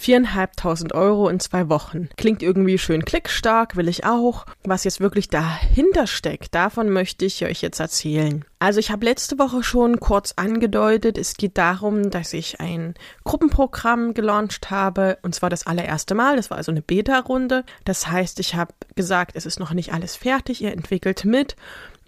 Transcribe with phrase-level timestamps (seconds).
[0.00, 2.08] Viereinhalbtausend Euro in zwei Wochen.
[2.16, 4.46] Klingt irgendwie schön klickstark, will ich auch.
[4.64, 8.46] Was jetzt wirklich dahinter steckt, davon möchte ich euch jetzt erzählen.
[8.60, 12.94] Also ich habe letzte Woche schon kurz angedeutet, es geht darum, dass ich ein
[13.24, 16.36] Gruppenprogramm gelauncht habe und zwar das allererste Mal.
[16.36, 17.64] Das war also eine Beta-Runde.
[17.84, 21.56] Das heißt, ich habe gesagt, es ist noch nicht alles fertig, ihr entwickelt mit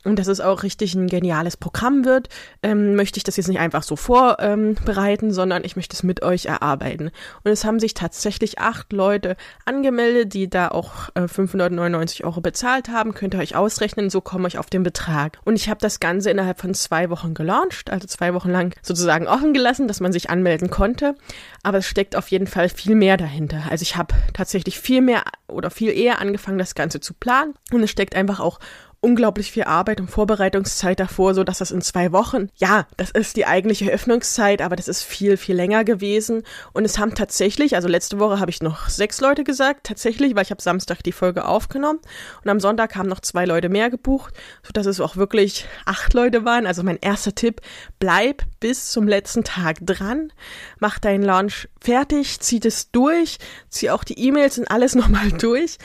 [0.04, 2.28] und dass es auch richtig ein geniales Programm wird,
[2.62, 6.22] ähm, möchte ich das jetzt nicht einfach so vorbereiten, ähm, sondern ich möchte es mit
[6.22, 7.10] euch erarbeiten.
[7.44, 12.88] Und es haben sich tatsächlich acht Leute angemeldet, die da auch äh, 599 Euro bezahlt
[12.88, 13.14] haben.
[13.14, 15.38] Könnt ihr euch ausrechnen, so komme ich auf den Betrag.
[15.44, 19.28] Und ich habe das Ganze innerhalb von zwei Wochen gelauncht, also zwei Wochen lang sozusagen
[19.28, 21.14] offen gelassen, dass man sich anmelden konnte.
[21.62, 23.62] Aber es steckt auf jeden Fall viel mehr dahinter.
[23.70, 27.54] Also ich habe tatsächlich viel mehr oder viel eher angefangen, das Ganze zu planen.
[27.72, 28.58] Und es steckt einfach auch
[29.02, 33.36] unglaublich viel Arbeit und Vorbereitungszeit davor, so dass das in zwei Wochen, ja, das ist
[33.36, 36.44] die eigentliche Öffnungszeit, aber das ist viel, viel länger gewesen.
[36.72, 40.44] Und es haben tatsächlich, also letzte Woche habe ich noch sechs Leute gesagt, tatsächlich, weil
[40.44, 41.98] ich habe Samstag die Folge aufgenommen
[42.44, 46.14] und am Sonntag haben noch zwei Leute mehr gebucht, so dass es auch wirklich acht
[46.14, 46.64] Leute waren.
[46.64, 47.60] Also mein erster Tipp,
[47.98, 50.32] bleib bis zum letzten Tag dran,
[50.78, 55.78] mach deinen Launch fertig, zieh das durch, zieh auch die E-Mails und alles nochmal durch.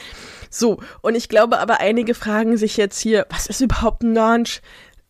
[0.49, 4.61] So, und ich glaube aber, einige fragen sich jetzt hier, was ist überhaupt ein Launch?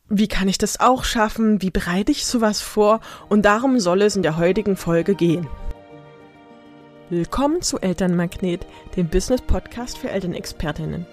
[0.09, 1.61] Wie kann ich das auch schaffen?
[1.61, 3.01] Wie bereite ich sowas vor?
[3.29, 5.47] Und darum soll es in der heutigen Folge gehen.
[7.09, 8.65] Willkommen zu Elternmagnet,
[8.95, 11.05] dem Business-Podcast für Elternexpertinnen.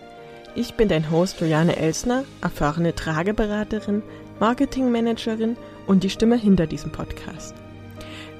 [0.54, 4.02] Ich bin dein Host Juliane Elsner, erfahrene Trageberaterin,
[4.40, 7.54] Marketingmanagerin und die Stimme hinter diesem Podcast.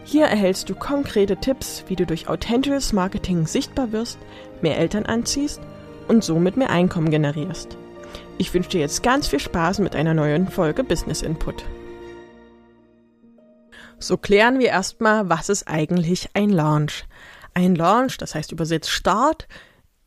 [0.05, 4.18] Hier erhältst du konkrete Tipps, wie du durch authentisches Marketing sichtbar wirst,
[4.62, 5.60] mehr Eltern anziehst
[6.08, 7.77] und somit mehr Einkommen generierst.
[8.38, 11.64] Ich wünsche dir jetzt ganz viel Spaß mit einer neuen Folge Business Input.
[13.98, 17.05] So klären wir erstmal, was ist eigentlich ein Launch?
[17.55, 19.46] Ein Launch, das heißt übersetzt Start,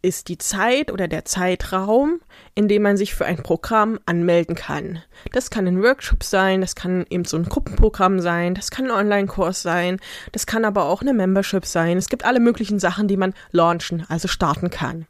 [0.01, 2.19] ist die Zeit oder der Zeitraum,
[2.53, 5.01] in dem man sich für ein Programm anmelden kann.
[5.31, 8.91] Das kann ein Workshop sein, das kann eben so ein Gruppenprogramm sein, das kann ein
[8.91, 9.99] Online-Kurs sein,
[10.31, 11.97] das kann aber auch eine Membership sein.
[11.97, 15.07] Es gibt alle möglichen Sachen, die man launchen, also starten kann.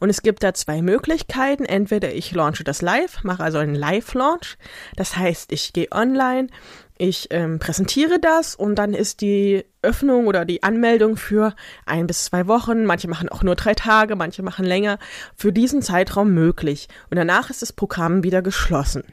[0.00, 1.64] Und es gibt da zwei Möglichkeiten.
[1.64, 4.56] Entweder ich launche das live, mache also einen Live-Launch.
[4.96, 6.48] Das heißt, ich gehe online,
[6.96, 11.54] ich ähm, präsentiere das und dann ist die Öffnung oder die Anmeldung für
[11.86, 14.98] ein bis zwei Wochen, manche machen auch nur drei Tage, manche machen länger,
[15.36, 16.88] für diesen Zeitraum möglich.
[17.10, 19.04] Und danach ist das Programm wieder geschlossen.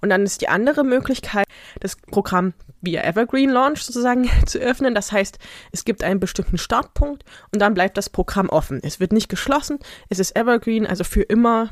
[0.00, 1.46] Und dann ist die andere Möglichkeit,
[1.80, 4.94] das Programm via Evergreen Launch sozusagen zu öffnen.
[4.94, 5.38] Das heißt,
[5.72, 8.80] es gibt einen bestimmten Startpunkt und dann bleibt das Programm offen.
[8.82, 9.78] Es wird nicht geschlossen,
[10.08, 11.70] es ist Evergreen, also für immer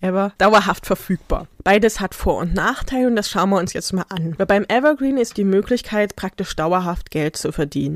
[0.00, 1.48] ever dauerhaft verfügbar.
[1.64, 4.34] Beides hat Vor- und Nachteile und das schauen wir uns jetzt mal an.
[4.36, 7.95] Weil beim Evergreen ist die Möglichkeit, praktisch dauerhaft Geld zu verdienen.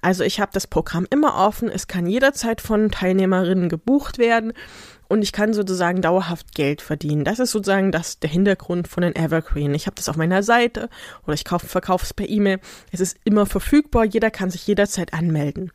[0.00, 4.52] Also ich habe das Programm immer offen, es kann jederzeit von Teilnehmerinnen gebucht werden
[5.08, 7.24] und ich kann sozusagen dauerhaft Geld verdienen.
[7.24, 9.74] Das ist sozusagen das, der Hintergrund von den Evergreen.
[9.74, 10.90] Ich habe das auf meiner Seite
[11.24, 12.60] oder ich verkaufe es per E-Mail.
[12.92, 15.72] Es ist immer verfügbar, jeder kann sich jederzeit anmelden.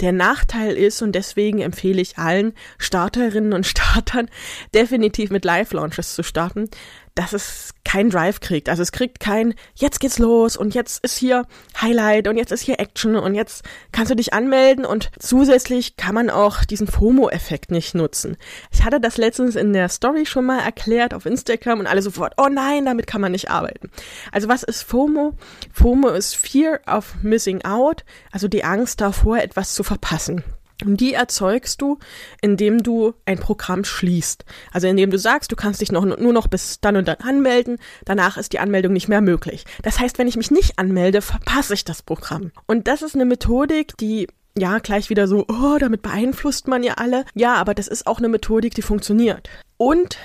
[0.00, 4.28] Der Nachteil ist, und deswegen empfehle ich allen Starterinnen und Startern
[4.74, 6.68] definitiv mit Live-Launches zu starten,
[7.14, 8.68] dass es kein Drive kriegt.
[8.68, 11.46] Also es kriegt kein, jetzt geht's los und jetzt ist hier
[11.80, 16.14] Highlight und jetzt ist hier Action und jetzt kannst du dich anmelden und zusätzlich kann
[16.14, 18.36] man auch diesen FOMO-Effekt nicht nutzen.
[18.72, 22.34] Ich hatte das letztens in der Story schon mal erklärt auf Instagram und alle sofort,
[22.36, 23.90] oh nein, damit kann man nicht arbeiten.
[24.32, 25.34] Also was ist FOMO?
[25.72, 30.42] FOMO ist Fear of Missing Out, also die Angst davor, etwas zu verpassen.
[30.82, 31.98] Und die erzeugst du,
[32.40, 34.44] indem du ein Programm schließt.
[34.72, 37.78] Also indem du sagst, du kannst dich noch, nur noch bis dann und dann anmelden,
[38.04, 39.64] danach ist die Anmeldung nicht mehr möglich.
[39.82, 42.50] Das heißt, wenn ich mich nicht anmelde, verpasse ich das Programm.
[42.66, 44.26] Und das ist eine Methodik, die
[44.56, 47.24] ja, gleich wieder so, oh, damit beeinflusst man ja alle.
[47.34, 49.48] Ja, aber das ist auch eine Methodik, die funktioniert.
[49.76, 50.16] Und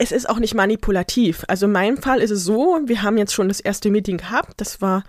[0.00, 1.44] es ist auch nicht manipulativ.
[1.48, 4.60] Also in meinem Fall ist es so, wir haben jetzt schon das erste Meeting gehabt,
[4.60, 5.02] das war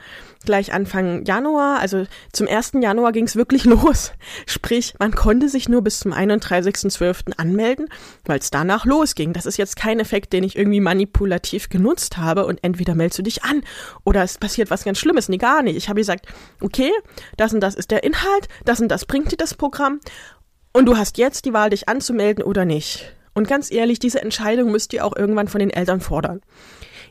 [0.45, 2.71] gleich Anfang Januar, also zum 1.
[2.81, 4.13] Januar ging es wirklich los.
[4.47, 7.33] Sprich, man konnte sich nur bis zum 31.12.
[7.37, 7.87] anmelden,
[8.25, 9.31] weil es danach losging.
[9.33, 13.23] Das ist jetzt kein Effekt, den ich irgendwie manipulativ genutzt habe und entweder meldest du
[13.23, 13.61] dich an
[14.03, 15.29] oder es passiert was ganz Schlimmes.
[15.29, 15.77] Nee, gar nicht.
[15.77, 16.25] Ich habe gesagt,
[16.61, 16.91] okay,
[17.37, 19.99] das und das ist der Inhalt, das und das bringt dir das Programm
[20.73, 23.13] und du hast jetzt die Wahl, dich anzumelden oder nicht.
[23.39, 26.41] Und ganz ehrlich, diese Entscheidung müsst ihr auch irgendwann von den Eltern fordern.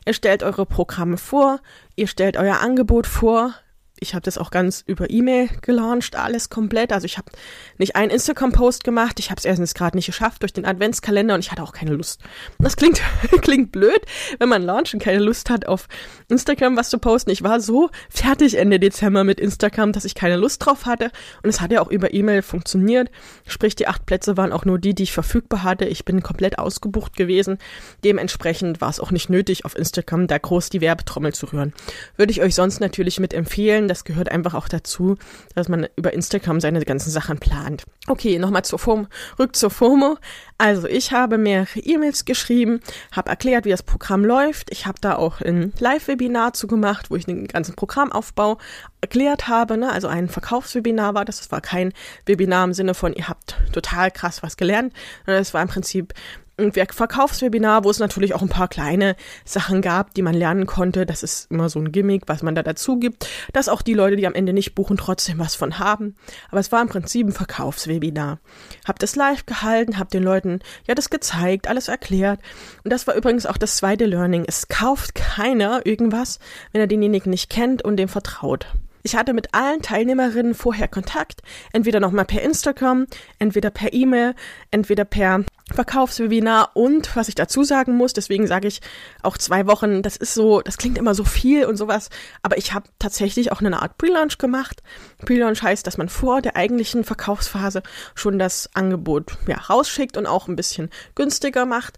[0.05, 1.59] Ihr stellt eure Programme vor,
[1.95, 3.55] ihr stellt euer Angebot vor,
[4.01, 6.93] Ich habe das auch ganz über E-Mail gelauncht, alles komplett.
[6.93, 7.31] Also ich habe
[7.77, 9.19] nicht einen Instagram-Post gemacht.
[9.19, 11.91] Ich habe es erstens gerade nicht geschafft durch den Adventskalender und ich hatte auch keine
[11.91, 12.21] Lust.
[12.59, 13.01] Das klingt,
[13.41, 13.99] klingt blöd,
[14.39, 15.87] wenn man launcht und keine Lust hat, auf
[16.29, 17.31] Instagram was zu posten.
[17.31, 21.11] Ich war so fertig Ende Dezember mit Instagram, dass ich keine Lust drauf hatte.
[21.43, 23.09] Und es hat ja auch über E-Mail funktioniert.
[23.47, 25.85] Sprich, die acht Plätze waren auch nur die, die ich verfügbar hatte.
[25.85, 27.57] Ich bin komplett ausgebucht gewesen.
[28.03, 31.73] Dementsprechend war es auch nicht nötig, auf Instagram da groß die Werbetrommel zu rühren.
[32.15, 33.88] Würde ich euch sonst natürlich mit empfehlen.
[33.89, 35.17] Das gehört einfach auch dazu,
[35.55, 37.85] dass man über Instagram seine ganzen Sachen plant.
[38.07, 39.07] Okay, nochmal zur Form,
[39.39, 40.17] rück zur FOMO.
[40.61, 42.81] Also ich habe mehrere E-Mails geschrieben,
[43.13, 44.69] habe erklärt, wie das Programm läuft.
[44.71, 48.57] Ich habe da auch ein Live-Webinar zu gemacht, wo ich den ganzen Programmaufbau
[48.99, 49.77] erklärt habe.
[49.77, 49.89] Ne?
[49.89, 51.37] Also ein Verkaufswebinar war das.
[51.37, 51.93] Das war kein
[52.25, 54.91] Webinar im Sinne von, ihr habt total krass was gelernt.
[55.25, 56.13] Es war im Prinzip
[56.59, 59.15] ein Verkaufswebinar, wo es natürlich auch ein paar kleine
[59.45, 61.05] Sachen gab, die man lernen konnte.
[61.05, 64.17] Das ist immer so ein Gimmick, was man da dazu gibt, dass auch die Leute,
[64.17, 66.15] die am Ende nicht buchen, trotzdem was von haben.
[66.49, 68.39] Aber es war im Prinzip ein Verkaufswebinar.
[68.85, 70.48] Hab das live gehalten, hab den Leuten
[70.87, 72.39] ja das gezeigt, alles erklärt.
[72.83, 74.45] Und das war übrigens auch das zweite Learning.
[74.47, 76.39] Es kauft keiner irgendwas,
[76.71, 78.67] wenn er denjenigen nicht kennt und dem vertraut.
[79.03, 81.41] Ich hatte mit allen Teilnehmerinnen vorher Kontakt,
[81.71, 83.07] entweder nochmal per Instagram,
[83.37, 84.35] entweder per E-Mail,
[84.71, 88.81] entweder per Verkaufswebinar und was ich dazu sagen muss, deswegen sage ich
[89.21, 92.09] auch zwei Wochen, das ist so, das klingt immer so viel und sowas,
[92.41, 94.81] aber ich habe tatsächlich auch eine Art Pre-Launch gemacht.
[95.25, 97.83] Pre-Launch heißt, dass man vor der eigentlichen Verkaufsphase
[98.15, 101.97] schon das Angebot ja, rausschickt und auch ein bisschen günstiger macht.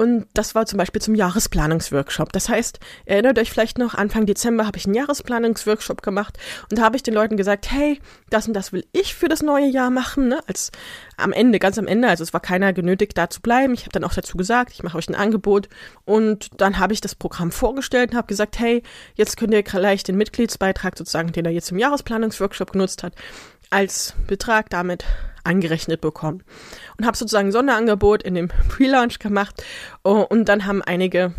[0.00, 2.32] Und das war zum Beispiel zum Jahresplanungsworkshop.
[2.32, 6.38] Das heißt, erinnert euch vielleicht noch, Anfang Dezember habe ich einen Jahresplanungsworkshop gemacht
[6.70, 8.00] und da habe ich den Leuten gesagt, hey,
[8.30, 10.40] das und das will ich für das neue Jahr machen, ne?
[10.46, 10.70] Als
[11.18, 13.74] am Ende, ganz am Ende, also es war keiner genötigt, da zu bleiben.
[13.74, 15.68] Ich habe dann auch dazu gesagt, ich mache euch ein Angebot
[16.06, 18.82] und dann habe ich das Programm vorgestellt und habe gesagt, hey,
[19.16, 23.12] jetzt könnt ihr gleich den Mitgliedsbeitrag sozusagen, den er jetzt im Jahresplanungsworkshop genutzt hat,
[23.68, 25.04] als Betrag damit
[25.44, 26.42] angerechnet bekommen.
[26.98, 29.62] Und habe sozusagen ein Sonderangebot in dem Pre-Launch gemacht
[30.04, 31.34] oh, und dann haben einige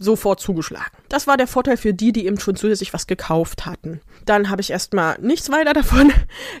[0.00, 0.90] sofort zugeschlagen.
[1.08, 4.00] Das war der Vorteil für die, die eben schon zusätzlich was gekauft hatten.
[4.24, 6.12] Dann habe ich erstmal nichts weiter davon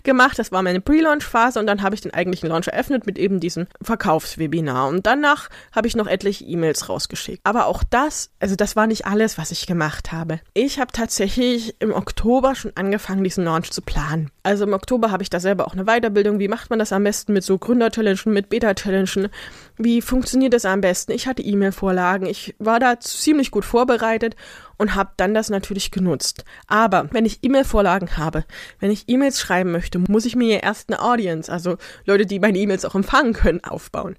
[0.02, 0.38] gemacht.
[0.38, 3.66] Das war meine Pre-Launch-Phase und dann habe ich den eigentlichen Launch eröffnet mit eben diesem
[3.80, 4.88] Verkaufswebinar.
[4.88, 7.40] Und danach habe ich noch etliche E-Mails rausgeschickt.
[7.44, 10.40] Aber auch das, also das war nicht alles, was ich gemacht habe.
[10.54, 14.30] Ich habe tatsächlich im Oktober schon angefangen, diesen Launch zu planen.
[14.42, 16.38] Also im Oktober habe ich da selber auch eine Weiterbildung.
[16.38, 19.28] Wie macht man das am besten mit so Gründer-Challengen, mit Beta-Challengen?
[19.78, 21.12] Wie funktioniert das am besten?
[21.12, 22.26] Ich hatte E-Mail-Vorlagen.
[22.26, 24.36] Ich war da ziemlich gut vorbereitet
[24.76, 26.44] und habe dann das natürlich genutzt.
[26.66, 28.44] Aber wenn ich E-Mail-Vorlagen habe,
[28.80, 32.58] wenn ich E-Mails schreiben möchte, muss ich mir erst eine Audience, also Leute, die meine
[32.58, 34.16] E-Mails auch empfangen können, aufbauen.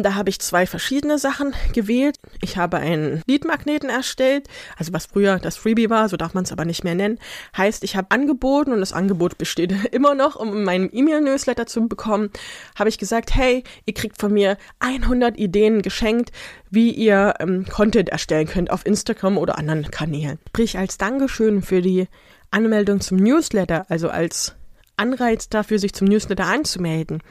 [0.00, 2.16] Da habe ich zwei verschiedene Sachen gewählt.
[2.40, 4.48] Ich habe einen Leadmagneten erstellt,
[4.78, 7.18] also was früher das Freebie war, so darf man es aber nicht mehr nennen.
[7.54, 12.30] Heißt, ich habe angeboten und das Angebot besteht immer noch, um meinen E-Mail-Newsletter zu bekommen,
[12.78, 16.30] habe ich gesagt, hey, ihr kriegt von mir 100 Ideen geschenkt,
[16.70, 20.38] wie ihr ähm, Content erstellen könnt auf Instagram oder anderen Kanälen.
[20.48, 22.08] Sprich, als Dankeschön für die
[22.50, 24.54] Anmeldung zum Newsletter, also als
[25.02, 27.24] Anreiz dafür, sich zum Newsletter anzumelden,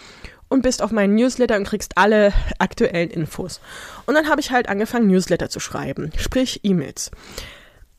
[0.49, 3.61] und bist auf meinen Newsletter und kriegst alle aktuellen Infos.
[4.05, 7.11] Und dann habe ich halt angefangen, Newsletter zu schreiben, sprich E-Mails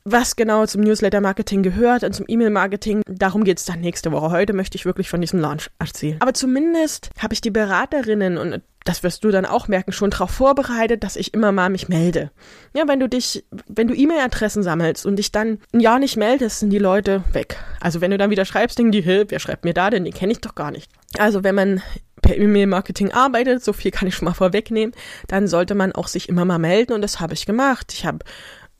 [0.05, 4.29] was genau zum Newsletter-Marketing gehört und zum E-Mail-Marketing, darum geht's dann nächste Woche.
[4.29, 6.17] Heute möchte ich wirklich von diesem Launch erzählen.
[6.21, 10.29] Aber zumindest habe ich die Beraterinnen und das wirst du dann auch merken, schon darauf
[10.29, 12.29] vorbereitet, dass ich immer mal mich melde.
[12.75, 16.59] Ja, wenn du dich, wenn du E-Mail-Adressen sammelst und dich dann ein Jahr nicht meldest,
[16.59, 17.57] sind die Leute weg.
[17.79, 20.05] Also wenn du dann wieder schreibst, denken die, Hilfe, wer schreibt mir da denn?
[20.05, 20.91] Den kenne ich doch gar nicht.
[21.17, 21.81] Also wenn man
[22.21, 24.93] per E-Mail-Marketing arbeitet, so viel kann ich schon mal vorwegnehmen,
[25.27, 27.91] dann sollte man auch sich immer mal melden und das habe ich gemacht.
[27.91, 28.19] Ich habe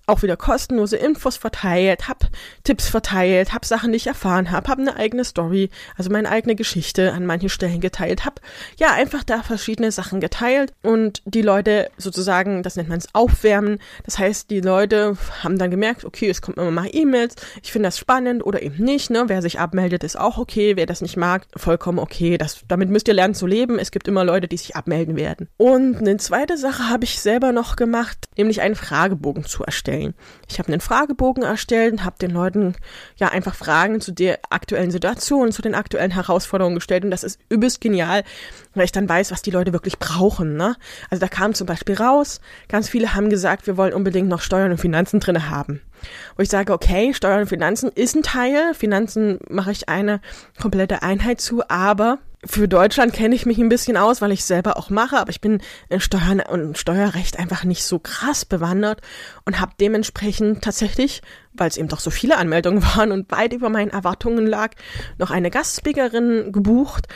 [0.08, 2.28] auch wieder kostenlose Infos verteilt, hab
[2.64, 6.56] Tipps verteilt, hab Sachen, die ich erfahren hab, hab eine eigene Story, also meine eigene
[6.56, 8.40] Geschichte an manchen Stellen geteilt, hab
[8.78, 13.80] ja einfach da verschiedene Sachen geteilt und die Leute sozusagen, das nennt man es Aufwärmen,
[14.04, 17.88] das heißt, die Leute haben dann gemerkt, okay, es kommt immer mal E-Mails, ich finde
[17.88, 21.18] das spannend oder eben nicht, ne, wer sich abmeldet, ist auch okay, wer das nicht
[21.18, 24.58] mag, vollkommen okay, das, damit müsst ihr lernen zu leben, es gibt immer Leute, die
[24.58, 25.48] sich abmelden werden.
[25.58, 30.14] Und eine zweite Sache habe ich selber noch gemacht, nämlich einen Fragebogen zu erstellen stellen.
[30.50, 32.76] Ich habe einen Fragebogen erstellt und habe den Leuten
[33.18, 37.40] ja einfach Fragen zu der aktuellen Situation, zu den aktuellen Herausforderungen gestellt und das ist
[37.50, 38.24] übelst genial,
[38.74, 40.56] weil ich dann weiß, was die Leute wirklich brauchen.
[40.56, 40.76] Ne?
[41.10, 44.72] Also da kam zum Beispiel raus, ganz viele haben gesagt, wir wollen unbedingt noch Steuern
[44.72, 45.82] und Finanzen drinne haben.
[46.36, 50.20] Wo ich sage, okay, Steuern und Finanzen ist ein Teil, Finanzen mache ich eine
[50.62, 54.78] komplette Einheit zu, aber für Deutschland kenne ich mich ein bisschen aus, weil ich selber
[54.78, 59.02] auch mache, aber ich bin in Steuern und Steuerrecht einfach nicht so krass bewandert
[59.46, 61.22] und habe dementsprechend tatsächlich,
[61.54, 64.72] weil es eben doch so viele Anmeldungen waren und weit über meinen Erwartungen lag,
[65.18, 67.08] noch eine Gastspeakerin gebucht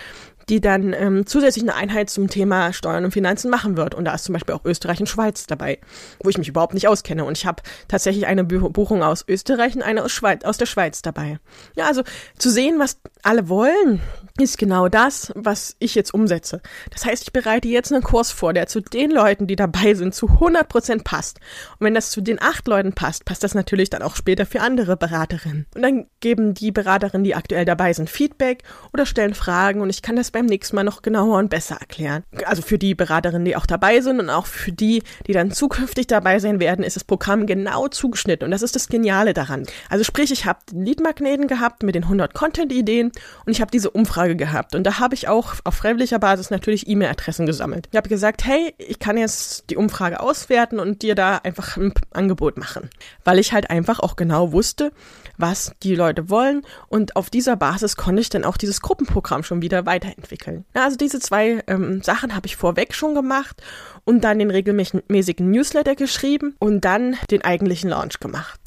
[0.50, 3.94] die dann ähm, zusätzlich eine Einheit zum Thema Steuern und Finanzen machen wird.
[3.94, 5.80] Und da ist zum Beispiel auch Österreich und Schweiz dabei,
[6.24, 7.24] wo ich mich überhaupt nicht auskenne.
[7.26, 11.02] Und ich habe tatsächlich eine Buchung aus Österreich und eine aus, Schweiz, aus der Schweiz
[11.02, 11.40] dabei.
[11.76, 12.04] Ja, also
[12.38, 14.02] zu sehen, was alle wollen,
[14.40, 16.62] ist genau das, was ich jetzt umsetze.
[16.92, 20.16] Das heißt, ich bereite jetzt einen Kurs vor, der zu den Leuten, die dabei sind,
[20.16, 21.40] zu 100 Prozent passt.
[21.78, 24.62] Und wenn das zu den acht Leuten passt, passt das natürlich dann auch später für
[24.62, 25.68] andere Beraterinnen.
[25.76, 28.64] Und dann geben die Beraterinnen, die aktuell dabei sind, Feedback
[28.94, 32.24] oder stellen Fragen und ich kann das beim nächsten Mal noch genauer und besser erklären.
[32.46, 36.08] Also für die Beraterinnen, die auch dabei sind und auch für die, die dann zukünftig
[36.08, 39.66] dabei sein werden, ist das Programm genau zugeschnitten und das ist das Geniale daran.
[39.90, 43.12] Also sprich, ich habe den Leadmagneten gehabt mit den 100 Content-Ideen
[43.46, 46.88] und ich habe diese Umfrage gehabt und da habe ich auch auf freiwilliger Basis natürlich
[46.88, 47.90] E-Mail-Adressen gesammelt.
[47.92, 51.94] Ich habe gesagt, hey, ich kann jetzt die Umfrage auswerten und dir da einfach ein
[52.12, 52.90] Angebot machen,
[53.26, 54.94] weil ich halt einfach auch genau wusste,
[55.38, 59.62] was die Leute wollen und auf dieser Basis konnte ich dann auch dieses Gruppenprogramm schon
[59.62, 60.29] wieder weiterentwickeln.
[60.76, 63.62] Ja, also diese zwei ähm, Sachen habe ich vorweg schon gemacht
[64.06, 68.60] und dann den regelmäßigen Newsletter geschrieben und dann den eigentlichen Launch gemacht.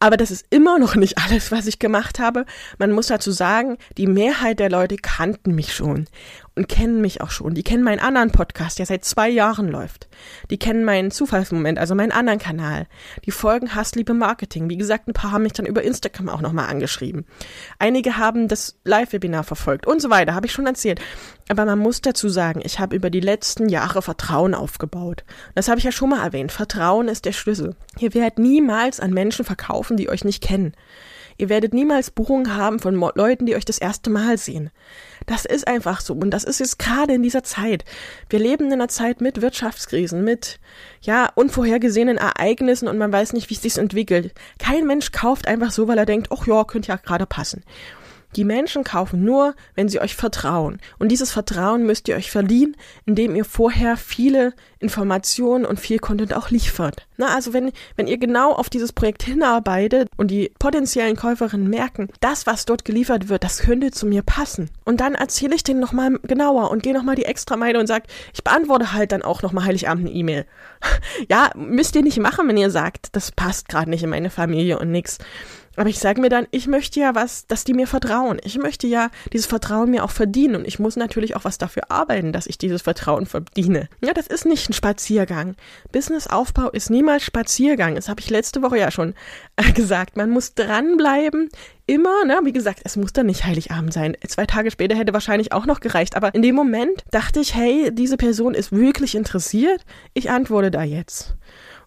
[0.00, 2.44] Aber das ist immer noch nicht alles, was ich gemacht habe.
[2.78, 6.06] Man muss dazu sagen, die Mehrheit der Leute kannten mich schon
[6.58, 7.54] und kennen mich auch schon.
[7.54, 10.08] Die kennen meinen anderen Podcast, der seit zwei Jahren läuft.
[10.50, 12.88] Die kennen meinen Zufallsmoment, also meinen anderen Kanal.
[13.24, 14.68] Die folgen Hassliebe Marketing.
[14.68, 17.26] Wie gesagt, ein paar haben mich dann über Instagram auch nochmal angeschrieben.
[17.78, 21.00] Einige haben das Live-Webinar verfolgt und so weiter, habe ich schon erzählt.
[21.48, 25.24] Aber man muss dazu sagen, ich habe über die letzten Jahre Vertrauen aufgebaut.
[25.54, 26.50] Das habe ich ja schon mal erwähnt.
[26.50, 27.76] Vertrauen ist der Schlüssel.
[28.00, 30.74] Ihr werdet niemals an Menschen verkaufen, die euch nicht kennen.
[31.38, 34.70] Ihr werdet niemals Buchungen haben von Leuten, die euch das erste Mal sehen.
[35.26, 36.14] Das ist einfach so.
[36.14, 37.84] Und das ist jetzt gerade in dieser Zeit.
[38.28, 40.58] Wir leben in einer Zeit mit Wirtschaftskrisen, mit,
[41.00, 44.34] ja, unvorhergesehenen Ereignissen und man weiß nicht, wie es sich entwickelt.
[44.58, 47.62] Kein Mensch kauft einfach so, weil er denkt, ach ja, könnte ja gerade passen.
[48.36, 50.78] Die Menschen kaufen nur, wenn sie euch vertrauen.
[50.98, 56.34] Und dieses Vertrauen müsst ihr euch verdienen, indem ihr vorher viele Informationen und viel Content
[56.34, 57.06] auch liefert.
[57.16, 62.08] Na, also wenn, wenn ihr genau auf dieses Projekt hinarbeitet und die potenziellen Käuferinnen merken,
[62.20, 64.70] das, was dort geliefert wird, das könnte zu mir passen.
[64.84, 68.04] Und dann erzähle ich denen nochmal genauer und gehe nochmal die extra Meile und sage,
[68.32, 70.46] ich beantworte halt dann auch nochmal Heiligabend eine E-Mail.
[71.28, 74.78] ja, müsst ihr nicht machen, wenn ihr sagt, das passt gerade nicht in meine Familie
[74.78, 75.18] und nix.
[75.78, 78.40] Aber ich sage mir dann, ich möchte ja was, dass die mir vertrauen.
[78.42, 81.84] Ich möchte ja dieses Vertrauen mir auch verdienen und ich muss natürlich auch was dafür
[81.88, 83.88] arbeiten, dass ich dieses Vertrauen verdiene.
[84.04, 85.54] Ja, das ist nicht ein Spaziergang.
[85.92, 87.94] Businessaufbau ist niemals Spaziergang.
[87.94, 89.14] Das habe ich letzte Woche ja schon
[89.54, 90.16] äh, gesagt.
[90.16, 91.48] Man muss dranbleiben,
[91.86, 94.16] immer, ne, wie gesagt, es muss dann nicht Heiligabend sein.
[94.26, 96.16] Zwei Tage später hätte wahrscheinlich auch noch gereicht.
[96.16, 99.84] Aber in dem Moment dachte ich, hey, diese Person ist wirklich interessiert.
[100.12, 101.36] Ich antworte da jetzt.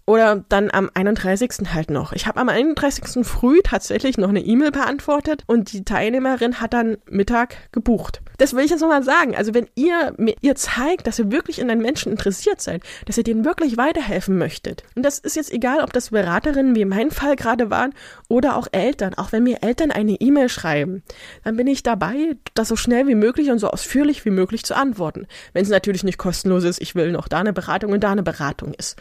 [0.05, 1.74] Oder dann am 31.
[1.74, 2.12] halt noch.
[2.13, 3.25] Ich habe am 31.
[3.25, 8.22] früh tatsächlich noch eine E-Mail beantwortet und die Teilnehmerin hat dann Mittag gebucht.
[8.38, 9.36] Das will ich jetzt nochmal sagen.
[9.36, 13.24] Also wenn ihr ihr zeigt, dass ihr wirklich in den Menschen interessiert seid, dass ihr
[13.24, 14.84] denen wirklich weiterhelfen möchtet.
[14.96, 17.93] Und das ist jetzt egal, ob das Beraterinnen wie in meinem Fall gerade waren
[18.27, 19.13] oder auch Eltern.
[19.13, 21.03] Auch wenn mir Eltern eine E-Mail schreiben,
[21.43, 24.75] dann bin ich dabei, das so schnell wie möglich und so ausführlich wie möglich zu
[24.75, 25.27] antworten.
[25.53, 28.24] Wenn es natürlich nicht kostenlos ist, ich will noch da eine Beratung und da eine
[28.24, 28.98] Beratung ist.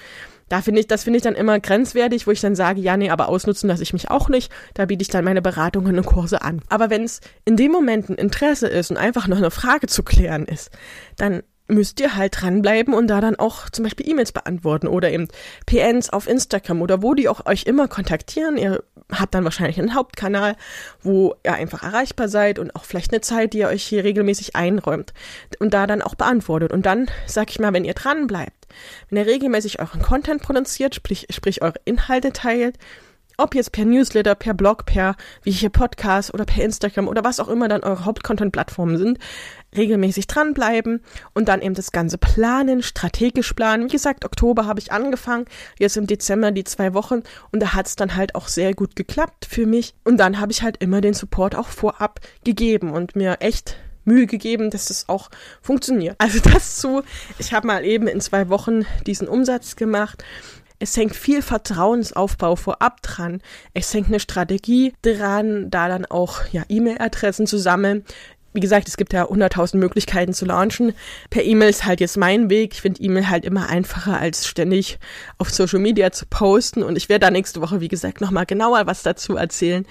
[0.51, 3.09] Da finde ich, das finde ich dann immer grenzwertig, wo ich dann sage, ja, nee,
[3.09, 4.53] aber ausnutzen lasse ich mich auch nicht.
[4.75, 6.61] Da biete ich dann meine Beratungen und Kurse an.
[6.69, 10.03] Aber wenn es in dem Moment ein Interesse ist und einfach noch eine Frage zu
[10.03, 10.71] klären ist,
[11.17, 15.29] dann müsst ihr halt dranbleiben und da dann auch zum Beispiel E-Mails beantworten oder eben
[15.67, 18.57] PNs auf Instagram oder wo die auch euch immer kontaktieren.
[18.57, 20.57] Ihr habt dann wahrscheinlich einen Hauptkanal,
[21.01, 24.57] wo ihr einfach erreichbar seid und auch vielleicht eine Zeit, die ihr euch hier regelmäßig
[24.57, 25.13] einräumt
[25.61, 26.73] und da dann auch beantwortet.
[26.73, 28.60] Und dann, sag ich mal, wenn ihr dranbleibt,
[29.09, 32.79] wenn ihr regelmäßig euren Content produziert, sprich, sprich eure Inhalte teilt,
[33.41, 37.41] ob jetzt per Newsletter, per Blog, per wie hier Podcast oder per Instagram oder was
[37.41, 39.19] auch immer dann eure Hauptcontent-Plattformen sind,
[39.75, 43.85] regelmäßig dranbleiben und dann eben das Ganze planen, strategisch planen.
[43.85, 45.47] Wie gesagt, Oktober habe ich angefangen,
[45.79, 48.95] jetzt im Dezember die zwei Wochen und da hat es dann halt auch sehr gut
[48.95, 53.17] geklappt für mich und dann habe ich halt immer den Support auch vorab gegeben und
[53.17, 55.31] mir echt Mühe gegeben, dass es auch
[55.63, 56.17] funktioniert.
[56.19, 57.03] Also das zu,
[57.39, 60.25] ich habe mal eben in zwei Wochen diesen Umsatz gemacht.
[60.79, 63.43] Es hängt viel Vertrauensaufbau vorab dran.
[63.75, 68.05] Es hängt eine Strategie dran, da dann auch ja E-Mail-Adressen zu sammeln.
[68.53, 70.95] Wie gesagt, es gibt ja 100.000 Möglichkeiten zu launchen.
[71.29, 72.73] Per E-Mail ist halt jetzt mein Weg.
[72.73, 74.99] Ich finde E-Mail halt immer einfacher, als ständig
[75.39, 76.83] auf Social Media zu posten.
[76.83, 79.87] Und ich werde da nächste Woche, wie gesagt, nochmal genauer was dazu erzählen.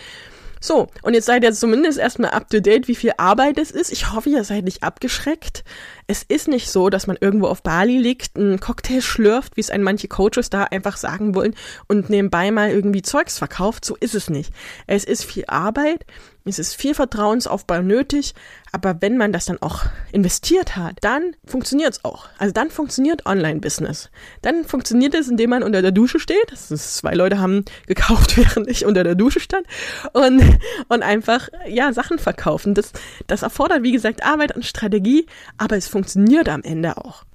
[0.60, 3.92] So, und jetzt seid ihr zumindest erstmal up to date, wie viel Arbeit es ist.
[3.92, 5.64] Ich hoffe, ihr seid nicht abgeschreckt.
[6.12, 9.70] Es ist nicht so, dass man irgendwo auf Bali liegt, einen Cocktail schlürft, wie es
[9.70, 11.54] ein manche Coaches da einfach sagen wollen,
[11.88, 13.86] und nebenbei mal irgendwie Zeugs verkauft.
[13.86, 14.52] So ist es nicht.
[14.88, 16.08] Es ist viel Arbeit.
[16.46, 18.34] Es ist viel Vertrauensaufbau nötig,
[18.72, 22.28] aber wenn man das dann auch investiert hat, dann funktioniert es auch.
[22.38, 24.10] Also dann funktioniert Online-Business.
[24.42, 26.52] Dann funktioniert es, indem man unter der Dusche steht.
[26.52, 29.68] Das ist, zwei Leute haben gekauft, während ich unter der Dusche stand
[30.14, 30.42] und,
[30.88, 32.74] und einfach, ja, Sachen verkaufen.
[32.74, 32.94] Das,
[33.28, 35.26] das erfordert, wie gesagt, Arbeit und Strategie,
[35.58, 37.26] aber es funktioniert am Ende auch.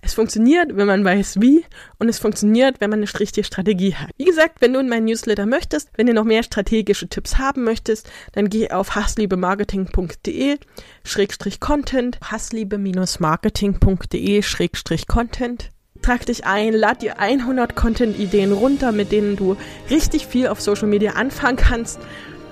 [0.00, 1.66] Es funktioniert, wenn man weiß wie
[1.98, 4.08] und es funktioniert, wenn man eine richtige Strategie hat.
[4.16, 7.64] Wie gesagt, wenn du in meinen Newsletter möchtest, wenn du noch mehr strategische Tipps haben
[7.64, 10.56] möchtest, dann geh auf hassliebemarketing.de
[11.04, 15.68] schrägstrich Content, hassliebe-marketing.de schrägstrich Content.
[16.00, 19.58] Trag dich ein, lad dir 100 Content-Ideen runter, mit denen du
[19.90, 22.00] richtig viel auf Social Media anfangen kannst.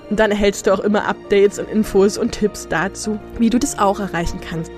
[0.09, 3.79] Und dann erhältst du auch immer Updates und Infos und Tipps dazu, wie du das
[3.79, 4.71] auch erreichen kannst.